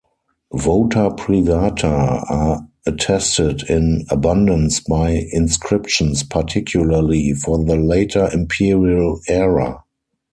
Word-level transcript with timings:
"Vota 0.53 1.11
privata" 1.11 2.25
are 2.27 2.67
attested 2.87 3.69
in 3.69 4.03
abundance 4.09 4.79
by 4.79 5.27
inscriptions, 5.31 6.23
particularly 6.23 7.33
for 7.33 7.63
the 7.63 7.75
later 7.75 8.27
Imperial 8.33 9.21
era. 9.27 9.83